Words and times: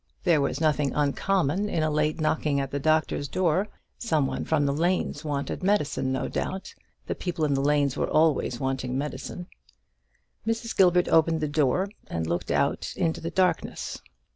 There 0.23 0.41
was 0.41 0.59
nothing 0.59 0.95
uncommon 0.95 1.69
in 1.69 1.83
a 1.83 1.91
late 1.91 2.19
knocking 2.19 2.59
at 2.59 2.71
the 2.71 2.79
doctor's 2.79 3.27
door, 3.27 3.67
some 3.99 4.25
one 4.25 4.45
from 4.45 4.65
the 4.65 4.73
lanes 4.73 5.23
wanted 5.23 5.61
medicine, 5.61 6.11
no 6.11 6.27
doubt; 6.27 6.73
the 7.05 7.13
people 7.13 7.45
in 7.45 7.53
the 7.53 7.61
lanes 7.61 7.95
were 7.95 8.09
always 8.09 8.59
wanting 8.59 8.97
medicine. 8.97 9.45
Mrs. 10.47 10.75
Gilbert 10.75 11.07
opened 11.07 11.39
the 11.39 11.47
door, 11.47 11.87
and 12.07 12.25
looked 12.25 12.49
out 12.49 12.93
into 12.95 13.21
the 13.21 13.29
darkness. 13.29 14.01